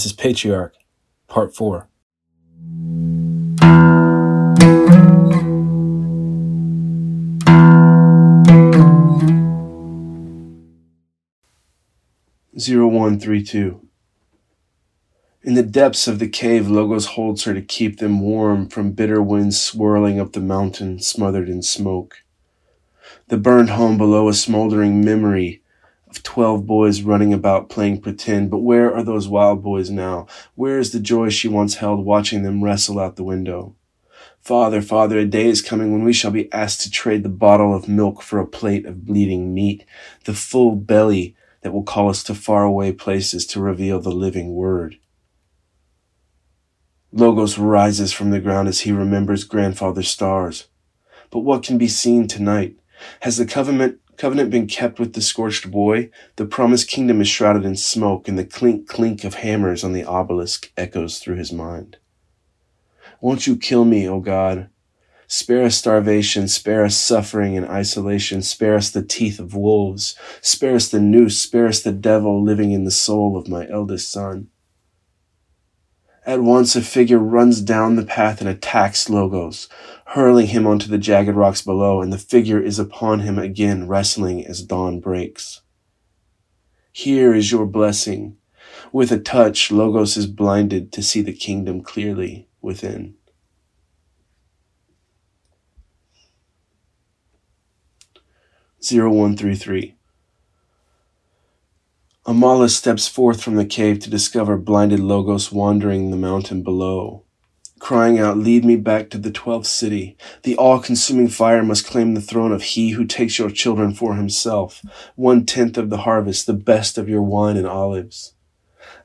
[0.00, 0.76] This is Patriarch,
[1.28, 1.86] Part 4.
[12.58, 13.86] Zero one three two.
[15.42, 19.20] In the depths of the cave, Logos holds her to keep them warm from bitter
[19.20, 22.22] winds swirling up the mountain, smothered in smoke.
[23.28, 25.62] The burned home below a smoldering memory
[26.10, 30.26] of twelve boys running about playing pretend, but where are those wild boys now?
[30.54, 33.76] Where is the joy she once held watching them wrestle out the window?
[34.40, 37.74] Father, Father, a day is coming when we shall be asked to trade the bottle
[37.74, 39.84] of milk for a plate of bleeding meat,
[40.24, 44.98] the full belly that will call us to faraway places to reveal the living word.
[47.12, 50.68] Logos rises from the ground as he remembers grandfather's stars.
[51.30, 52.76] But what can be seen tonight?
[53.20, 56.10] Has the covenant, covenant been kept with the scorched boy?
[56.36, 60.04] The promised kingdom is shrouded in smoke, and the clink clink of hammers on the
[60.04, 61.96] obelisk echoes through his mind.
[63.22, 64.68] Won't you kill me, O God?
[65.26, 70.74] Spare us starvation, spare us suffering and isolation, spare us the teeth of wolves, spare
[70.74, 74.48] us the noose, spare us the devil living in the soul of my eldest son.
[76.30, 79.68] At once a figure runs down the path and attacks Logos,
[80.06, 84.46] hurling him onto the jagged rocks below, and the figure is upon him again, wrestling
[84.46, 85.62] as dawn breaks.
[86.92, 88.36] Here is your blessing.
[88.92, 93.16] With a touch, Logos is blinded to see the kingdom clearly within.
[98.80, 99.96] Zero one three three.
[102.26, 107.24] Amala steps forth from the cave to discover blinded Logos wandering the mountain below,
[107.78, 110.18] crying out, Lead me back to the twelfth city.
[110.42, 114.16] The all consuming fire must claim the throne of he who takes your children for
[114.16, 114.82] himself,
[115.16, 118.34] one tenth of the harvest, the best of your wine and olives.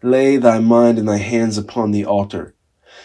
[0.03, 2.53] Lay thy mind and thy hands upon the altar.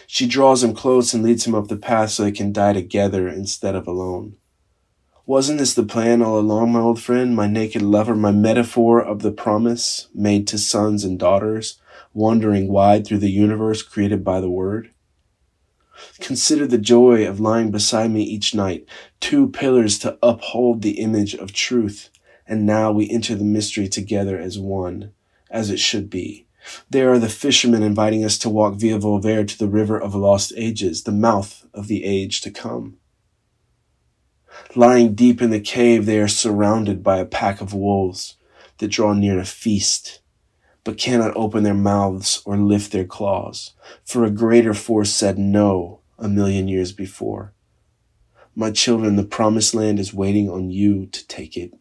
[0.08, 3.28] She draws him close and leads him up the path so they can die together
[3.28, 4.34] instead of alone.
[5.30, 9.22] Wasn't this the plan all along, my old friend, my naked lover, my metaphor of
[9.22, 11.80] the promise made to sons and daughters,
[12.12, 14.90] wandering wide through the universe created by the Word?
[16.18, 18.84] Consider the joy of lying beside me each night,
[19.20, 22.10] two pillars to uphold the image of truth,
[22.44, 25.12] and now we enter the mystery together as one,
[25.48, 26.48] as it should be.
[26.90, 30.52] There are the fishermen inviting us to walk via Volvere to the river of lost
[30.56, 32.96] ages, the mouth of the age to come.
[34.74, 38.36] Lying deep in the cave, they are surrounded by a pack of wolves
[38.78, 40.20] that draw near to feast,
[40.84, 43.74] but cannot open their mouths or lift their claws,
[44.04, 47.52] for a greater force said no a million years before.
[48.54, 51.72] My children, the promised land is waiting on you to take it.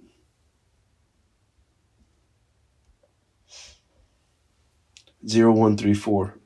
[5.27, 6.39] Zero one three four.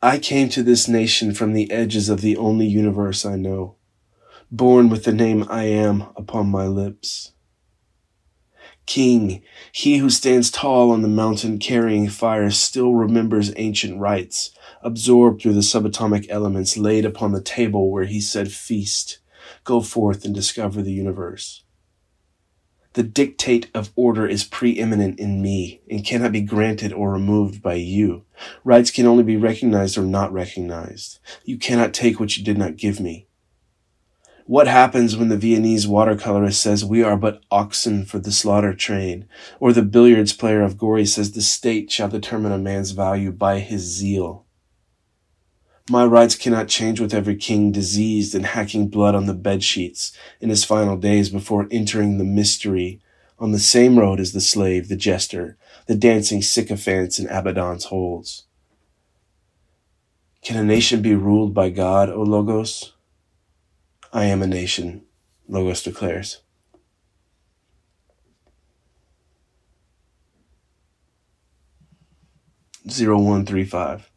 [0.00, 3.76] I came to this nation from the edges of the only universe I know
[4.50, 7.32] born with the name I am upon my lips.
[8.86, 14.50] King, he who stands tall on the mountain carrying fire still remembers ancient rites,
[14.82, 19.20] absorbed through the subatomic elements laid upon the table where he said, Feast,
[19.62, 21.62] go forth and discover the universe.
[22.94, 27.74] The dictate of order is preeminent in me and cannot be granted or removed by
[27.74, 28.24] you.
[28.64, 31.20] Rights can only be recognized or not recognized.
[31.44, 33.28] You cannot take what you did not give me.
[34.50, 39.28] What happens when the Viennese watercolorist says we are but oxen for the slaughter train?
[39.60, 43.60] Or the billiards player of Gori says the state shall determine a man's value by
[43.60, 44.46] his zeal?
[45.88, 50.10] My rights cannot change with every king diseased and hacking blood on the bed sheets
[50.40, 53.00] in his final days before entering the mystery
[53.38, 58.46] on the same road as the slave, the jester, the dancing sycophants in Abaddon's holes.
[60.42, 62.94] Can a nation be ruled by God, O Logos?
[64.12, 65.02] I am a nation,
[65.48, 66.40] Logos declares.
[72.88, 74.10] Zero one three five.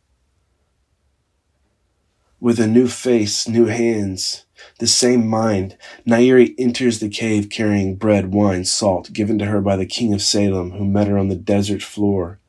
[2.39, 4.45] With a new face, new hands,
[4.79, 5.77] the same mind,
[6.07, 10.23] Nairi enters the cave carrying bread, wine, salt, given to her by the king of
[10.23, 12.39] Salem, who met her on the desert floor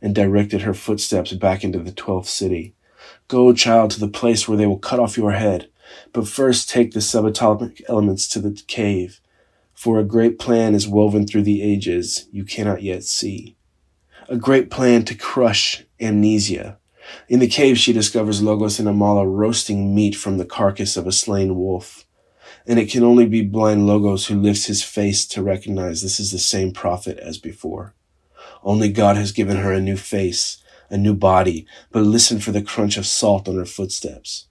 [0.00, 2.74] and directed her footsteps back into the twelfth city.
[3.26, 5.68] Go, child, to the place where they will cut off your head
[6.12, 9.20] but first take the subatomic elements to the cave,
[9.74, 13.56] for a great plan is woven through the ages you cannot yet see.
[14.28, 16.78] A great plan to crush amnesia.
[17.28, 21.12] In the cave, she discovers Logos and Amala roasting meat from the carcass of a
[21.12, 22.06] slain wolf.
[22.66, 26.30] And it can only be blind Logos who lifts his face to recognize this is
[26.30, 27.94] the same prophet as before.
[28.62, 32.62] Only God has given her a new face, a new body, but listen for the
[32.62, 34.46] crunch of salt on her footsteps.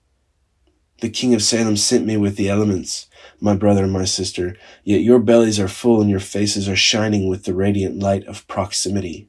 [1.01, 3.07] The king of Salem sent me with the elements,
[3.39, 7.27] my brother and my sister, yet your bellies are full and your faces are shining
[7.27, 9.27] with the radiant light of proximity.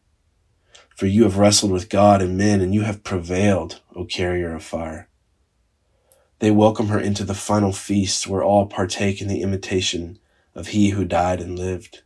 [0.95, 4.63] For you have wrestled with God and men, and you have prevailed, O carrier of
[4.63, 5.09] fire.
[6.41, 10.19] They welcome her into the final feast where all partake in the imitation
[10.55, 12.03] of he who died and lived.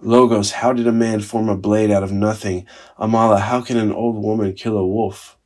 [0.00, 2.66] Logos, how did a man form a blade out of nothing?
[2.98, 5.37] Amala, how can an old woman kill a wolf?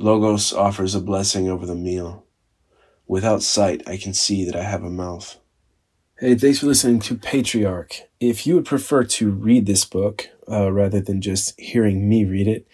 [0.00, 2.24] Logos offers a blessing over the meal.
[3.08, 5.40] Without sight, I can see that I have a mouth.
[6.20, 8.02] Hey, thanks for listening to Patriarch.
[8.20, 12.46] If you would prefer to read this book uh, rather than just hearing me read
[12.46, 12.68] it,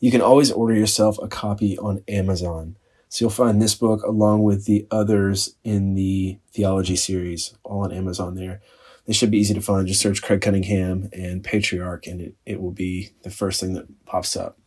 [0.00, 2.76] you can always order yourself a copy on Amazon.
[3.10, 7.92] So you'll find this book along with the others in the theology series all on
[7.92, 8.62] Amazon there.
[9.04, 9.86] They should be easy to find.
[9.86, 14.06] Just search Craig Cunningham and Patriarch, and it, it will be the first thing that
[14.06, 14.58] pops up.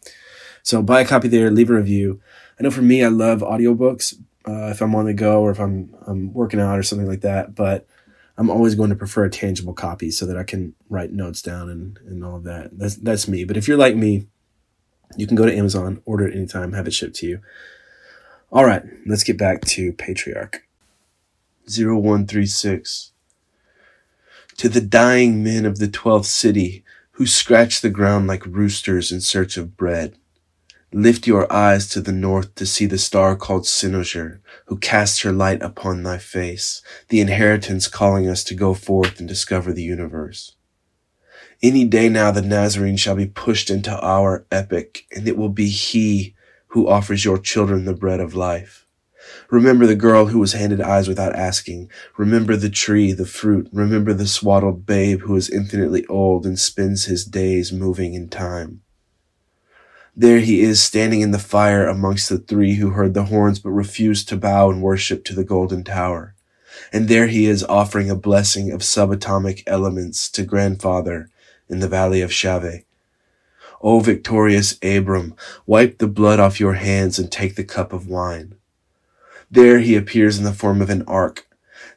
[0.67, 2.19] So buy a copy there, leave a review.
[2.59, 4.15] I know for me, I love audiobooks
[4.45, 7.21] uh, if I'm on the go or if I'm, I'm working out or something like
[7.21, 7.87] that, but
[8.37, 11.69] I'm always going to prefer a tangible copy so that I can write notes down
[11.69, 12.77] and, and all of that.
[12.77, 13.45] That's, that's me.
[13.45, 14.27] But if you're like me,
[15.15, 17.39] you can go to Amazon, order it anytime, have it shipped to you.
[18.51, 20.67] All right, let's get back to Patriarch.
[21.65, 23.13] 0136.
[24.57, 29.21] To the dying men of the twelfth city who scratch the ground like roosters in
[29.21, 30.17] search of bread
[30.93, 35.33] Lift your eyes to the north to see the star called Cynosure, who casts her
[35.33, 40.55] light upon thy face, the inheritance calling us to go forth and discover the universe.
[41.61, 45.67] Any day now the Nazarene shall be pushed into our epoch, and it will be
[45.67, 46.35] he
[46.67, 48.85] who offers your children the bread of life.
[49.49, 51.91] Remember the girl who was handed eyes without asking.
[52.17, 53.67] Remember the tree, the fruit.
[53.73, 58.83] Remember the swaddled babe who is infinitely old and spends his days moving in time.
[60.19, 63.69] There he is standing in the fire amongst the three who heard the horns but
[63.69, 66.33] refused to bow and worship to the golden tower.
[66.91, 71.29] And there he is offering a blessing of subatomic elements to grandfather
[71.69, 72.83] in the valley of Shaveh.
[73.79, 75.35] O victorious Abram,
[75.67, 78.55] wipe the blood off your hands and take the cup of wine.
[79.51, 81.47] There he appears in the form of an ark.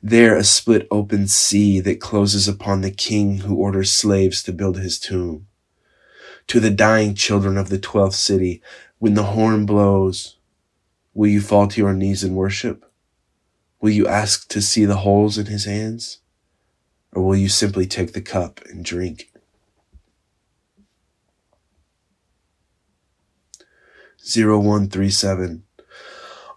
[0.02, 4.76] There a split open sea that closes upon the king who orders slaves to build
[4.76, 5.46] his tomb
[6.50, 8.60] to the dying children of the twelfth city,
[8.98, 10.36] when the horn blows,
[11.14, 12.90] will you fall to your knees and worship?
[13.80, 16.18] Will you ask to see the holes in his hands?
[17.12, 19.30] Or will you simply take the cup and drink?
[24.18, 25.62] 0137.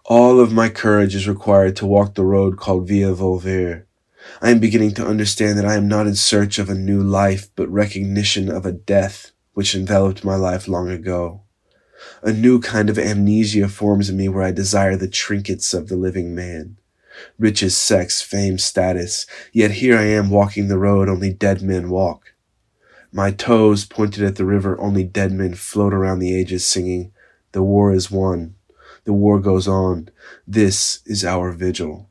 [0.06, 3.84] All of my courage is required to walk the road called Via Volvere.
[4.42, 7.48] I am beginning to understand that I am not in search of a new life,
[7.54, 11.40] but recognition of a death which enveloped my life long ago.
[12.22, 15.96] A new kind of amnesia forms in me where I desire the trinkets of the
[15.96, 16.76] living man.
[17.38, 22.34] Riches, sex, fame, status, yet here I am walking the road only dead men walk.
[23.12, 27.12] My toes pointed at the river, only dead men float around the ages singing,
[27.52, 28.56] The war is won.
[29.04, 30.08] The war goes on.
[30.46, 32.10] This is our vigil.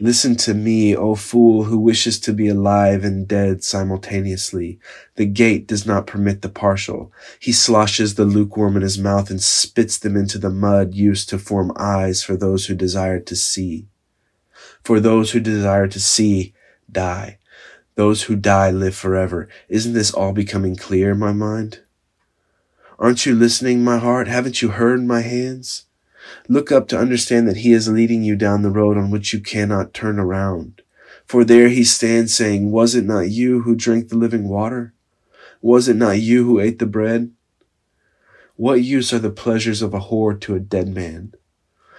[0.00, 4.80] Listen to me, O fool who wishes to be alive and dead simultaneously.
[5.14, 7.12] The gate does not permit the partial.
[7.38, 11.38] He sloshes the lukewarm in his mouth and spits them into the mud used to
[11.38, 13.86] form eyes for those who desire to see.
[14.82, 16.54] For those who desire to see,
[16.90, 17.38] die.
[17.94, 19.48] Those who die live forever.
[19.68, 21.80] Isn't this all becoming clear in my mind?
[22.98, 24.26] Aren't you listening, my heart?
[24.26, 25.86] Haven't you heard my hands?
[26.48, 29.40] Look up to understand that he is leading you down the road on which you
[29.40, 30.82] cannot turn around.
[31.26, 34.92] For there he stands saying, Was it not you who drank the living water?
[35.62, 37.32] Was it not you who ate the bread?
[38.56, 41.32] What use are the pleasures of a whore to a dead man?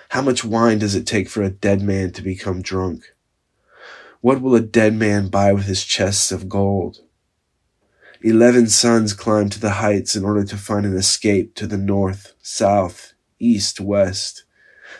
[0.09, 3.15] How much wine does it take for a dead man to become drunk?
[4.21, 6.99] What will a dead man buy with his chests of gold?
[8.21, 12.33] Eleven sons climb to the heights in order to find an escape to the north,
[12.41, 14.43] south, east, west,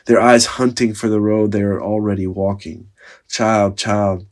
[0.06, 2.90] their eyes hunting for the road they are already walking.
[3.28, 4.26] Child, child,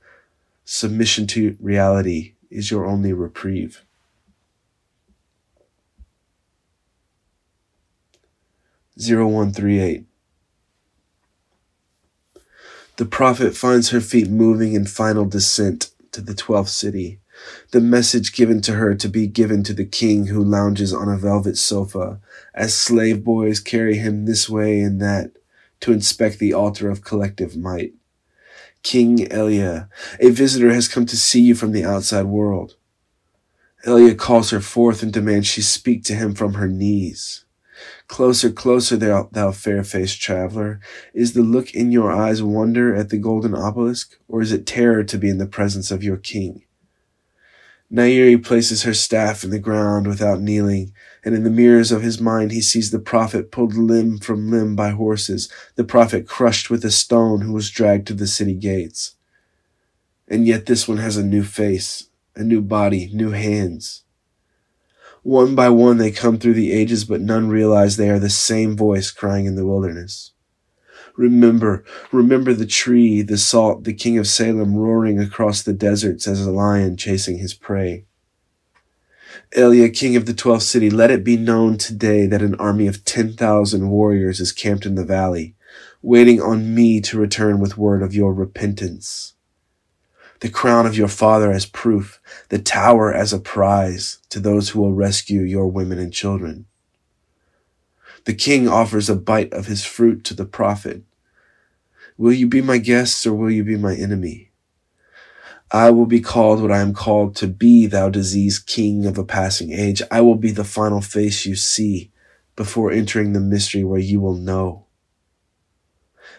[0.65, 3.83] submission to reality is your only reprieve.
[9.00, 10.05] Zero one three eight.
[12.98, 17.19] The prophet finds her feet moving in final descent to the twelfth city
[17.71, 21.17] the message given to her to be given to the king who lounges on a
[21.17, 22.19] velvet sofa,
[22.53, 25.31] as slave boys carry him this way and that
[25.81, 27.93] to inspect the altar of collective might.
[28.83, 32.75] King Elia, a visitor has come to see you from the outside world.
[33.85, 37.45] Elia calls her forth and demands she speak to him from her knees.
[38.07, 40.79] Closer, closer, thou, thou fair-faced traveler.
[41.13, 45.03] Is the look in your eyes wonder at the golden obelisk, or is it terror
[45.03, 46.63] to be in the presence of your king?
[47.93, 52.19] Nairi places her staff in the ground without kneeling, and in the mirrors of his
[52.19, 56.83] mind he sees the prophet pulled limb from limb by horses, the prophet crushed with
[56.83, 59.15] a stone who was dragged to the city gates.
[60.27, 64.03] And yet this one has a new face, a new body, new hands.
[65.21, 68.75] One by one they come through the ages, but none realize they are the same
[68.75, 70.31] voice crying in the wilderness.
[71.15, 76.46] Remember, remember the tree, the salt, the king of Salem roaring across the deserts as
[76.46, 78.05] a lion chasing his prey.
[79.55, 83.05] Elia, king of the twelfth city, let it be known today that an army of
[83.05, 85.55] 10,000 warriors is camped in the valley,
[86.01, 89.34] waiting on me to return with word of your repentance
[90.43, 94.82] the crown of your father as proof, the tower as a prize to those who
[94.82, 96.65] will rescue your women and children.
[98.25, 101.03] The king offers a bite of his fruit to the prophet.
[102.17, 104.51] Will you be my guest or will you be my enemy?
[105.71, 109.25] I will be called what I am called to be, thou diseased king of a
[109.25, 110.01] passing age.
[110.11, 112.11] I will be the final face you see
[112.55, 114.85] before entering the mystery where you will know.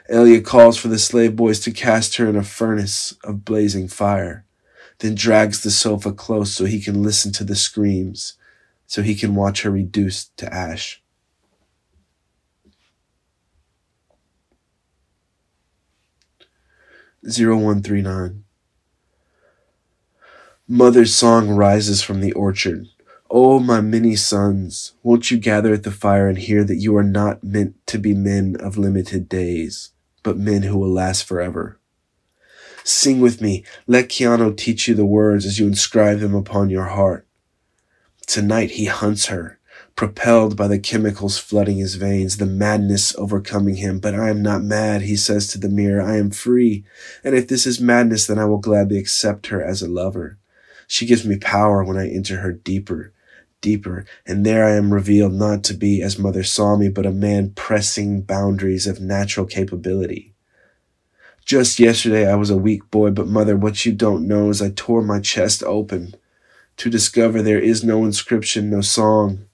[0.08, 4.46] Elia calls for the slave boys to cast her in a furnace of blazing fire,
[4.98, 8.34] then drags the sofa close so he can listen to the screams,
[8.86, 11.02] so he can watch her reduced to ash.
[17.28, 18.44] Zero one three nine.
[20.68, 22.86] Mother's song rises from the orchard.
[23.30, 27.02] Oh, my many sons, won't you gather at the fire and hear that you are
[27.02, 29.90] not meant to be men of limited days?
[30.24, 31.78] but men who will last forever.
[32.82, 33.62] Sing with me.
[33.86, 37.28] Let Keanu teach you the words as you inscribe them upon your heart.
[38.26, 39.60] Tonight he hunts her,
[39.96, 44.00] propelled by the chemicals flooding his veins, the madness overcoming him.
[44.00, 46.02] But I am not mad, he says to the mirror.
[46.02, 46.84] I am free.
[47.22, 50.38] And if this is madness, then I will gladly accept her as a lover.
[50.86, 53.12] She gives me power when I enter her deeper,
[53.60, 57.12] deeper, and there I am revealed not to be as mother saw me, but a
[57.12, 60.34] man pressing boundaries of natural capability.
[61.44, 64.70] Just yesterday I was a weak boy, but mother, what you don't know is I
[64.70, 66.14] tore my chest open
[66.78, 69.46] to discover there is no inscription, no song,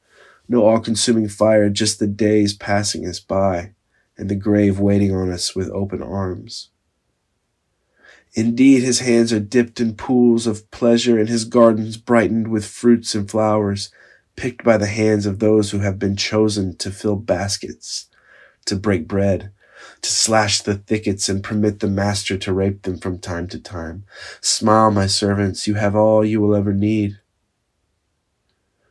[0.51, 3.73] no all-consuming fire, just the days passing us by
[4.19, 6.71] and the grave waiting on us with open arms.
[8.35, 13.15] Indeed, his hands are dipped in pools of pleasure, and his gardens brightened with fruits
[13.15, 13.91] and flowers,
[14.35, 18.09] picked by the hands of those who have been chosen to fill baskets,
[18.65, 19.53] to break bread,
[20.03, 24.05] to slash the thickets and permit the master to rape them from time to time.
[24.41, 27.21] Smile, my servants, you have all you will ever need.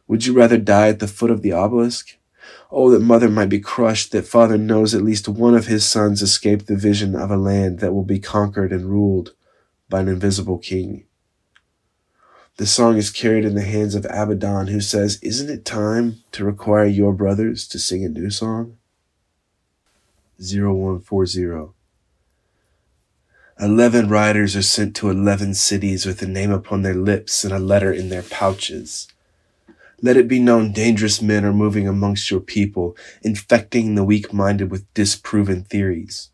[0.10, 2.18] Would you rather die at the foot of the obelisk?
[2.72, 6.24] Oh, that mother might be crushed, that father knows at least one of his sons
[6.24, 9.36] escaped the vision of a land that will be conquered and ruled
[9.88, 11.06] by an invisible king.
[12.58, 16.44] The song is carried in the hands of Abaddon, who says, Isn't it time to
[16.44, 18.78] require your brothers to sing a new song?
[20.40, 21.72] 0140.
[23.60, 27.60] Eleven riders are sent to eleven cities with a name upon their lips and a
[27.60, 29.08] letter in their pouches.
[30.02, 34.72] Let it be known dangerous men are moving amongst your people, infecting the weak minded
[34.72, 36.30] with disproven theories.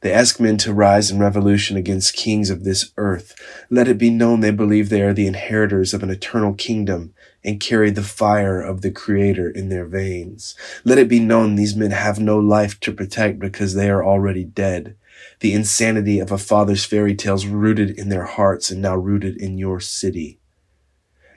[0.00, 3.34] They ask men to rise in revolution against kings of this earth.
[3.70, 7.14] Let it be known they believe they are the inheritors of an eternal kingdom
[7.44, 10.56] and carry the fire of the Creator in their veins.
[10.84, 14.44] Let it be known these men have no life to protect because they are already
[14.44, 14.96] dead.
[15.38, 19.56] The insanity of a father's fairy tales rooted in their hearts and now rooted in
[19.56, 20.40] your city.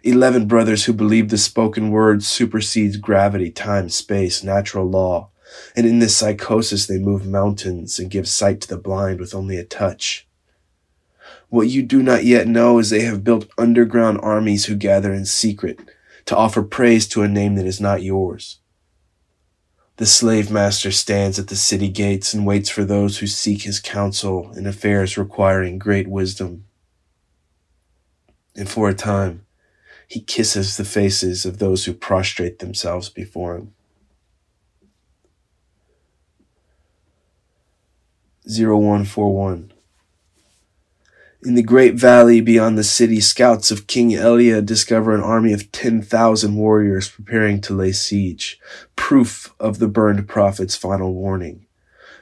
[0.06, 5.32] Eleven brothers who believe the spoken word supersedes gravity, time, space, natural law.
[5.76, 9.58] And in this psychosis, they move mountains and give sight to the blind with only
[9.58, 10.28] a touch.
[11.50, 15.26] What you do not yet know is they have built underground armies who gather in
[15.26, 15.80] secret
[16.26, 18.60] to offer praise to a name that is not yours.
[19.98, 23.80] The slave master stands at the city gates and waits for those who seek his
[23.80, 26.66] counsel in affairs requiring great wisdom.
[28.56, 29.42] And for a time,
[30.08, 33.74] he kisses the faces of those who prostrate themselves before him.
[38.48, 39.74] 0141
[41.44, 45.72] In the great valley beyond the city, scouts of King Elia discover an army of
[45.72, 48.60] 10,000 warriors preparing to lay siege,
[48.96, 51.65] proof of the burned prophet's final warning.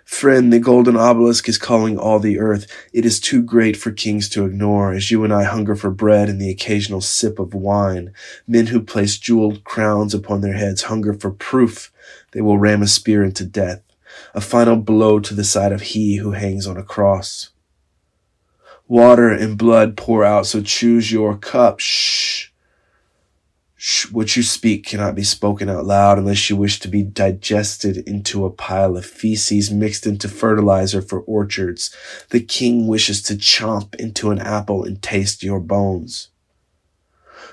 [0.05, 2.67] Friend, the golden obelisk is calling all the earth.
[2.91, 6.29] It is too great for kings to ignore, as you and I hunger for bread
[6.29, 8.13] and the occasional sip of wine.
[8.47, 11.91] Men who place jeweled crowns upon their heads hunger for proof
[12.31, 13.81] they will ram a spear into death,
[14.33, 17.51] a final blow to the side of he who hangs on a cross.
[18.87, 21.79] Water and blood pour out, so choose your cup.
[21.79, 22.32] Shh.
[24.11, 28.45] What you speak cannot be spoken out loud unless you wish to be digested into
[28.45, 31.93] a pile of feces mixed into fertilizer for orchards.
[32.29, 36.29] The king wishes to chomp into an apple and taste your bones.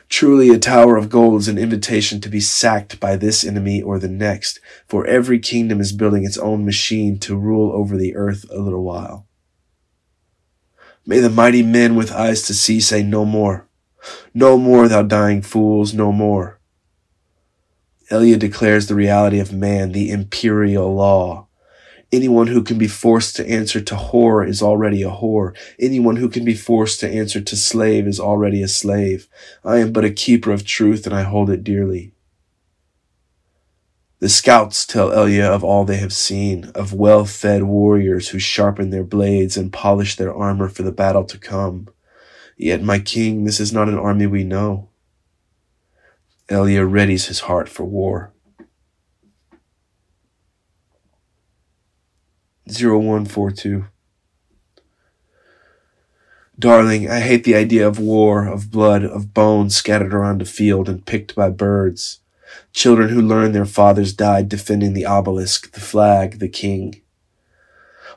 [0.09, 3.99] Truly, a tower of gold is an invitation to be sacked by this enemy or
[3.99, 8.45] the next, for every kingdom is building its own machine to rule over the earth
[8.51, 9.27] a little while.
[11.05, 13.67] May the mighty men with eyes to see say no more.
[14.35, 16.61] No more, thou dying fools, no more.
[18.11, 21.47] Elia declares the reality of man, the imperial law.
[22.13, 25.55] Anyone who can be forced to answer to whore is already a whore.
[25.79, 29.29] Anyone who can be forced to answer to slave is already a slave.
[29.65, 32.13] I am but a keeper of truth and I hold it dearly.
[34.19, 39.05] The scouts tell Elia of all they have seen, of well-fed warriors who sharpen their
[39.05, 41.89] blades and polish their armor for the battle to come.
[42.63, 44.91] Yet, my king, this is not an army we know.
[46.51, 48.35] Elia readies his heart for war.
[52.67, 53.87] 0142
[56.59, 60.87] Darling, I hate the idea of war, of blood, of bones scattered around a field
[60.87, 62.21] and picked by birds.
[62.75, 67.01] Children who learn their fathers died defending the obelisk, the flag, the king.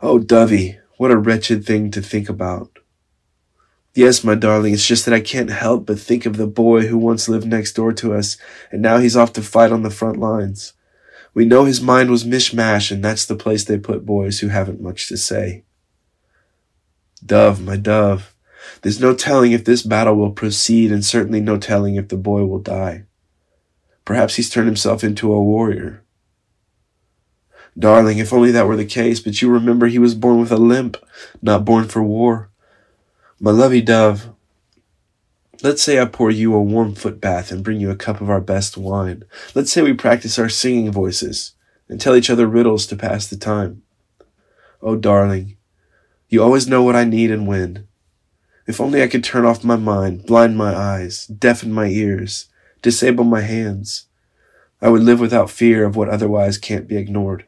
[0.01, 2.79] Oh, Dovey, what a wretched thing to think about.
[3.95, 6.97] Yes, my darling, it's just that I can't help but think of the boy who
[6.97, 8.37] once lived next door to us,
[8.71, 10.73] and now he's off to fight on the front lines.
[11.35, 14.81] We know his mind was mishmash, and that's the place they put boys who haven't
[14.81, 15.63] much to say.
[17.23, 18.33] Dove, my dove,
[18.81, 22.45] there's no telling if this battle will proceed, and certainly no telling if the boy
[22.45, 23.05] will die.
[24.05, 26.03] Perhaps he's turned himself into a warrior.
[27.77, 30.57] Darling, if only that were the case, but you remember he was born with a
[30.57, 30.97] limp,
[31.41, 32.49] not born for war.
[33.43, 34.29] My lovey dove,
[35.63, 38.29] let's say I pour you a warm foot bath and bring you a cup of
[38.29, 39.25] our best wine.
[39.53, 41.51] Let's say we practice our singing voices
[41.89, 43.81] and tell each other riddles to pass the time.
[44.81, 45.57] Oh, darling,
[46.29, 47.85] you always know what I need and when.
[48.65, 52.45] If only I could turn off my mind, blind my eyes, deafen my ears,
[52.81, 54.05] disable my hands,
[54.81, 57.45] I would live without fear of what otherwise can't be ignored.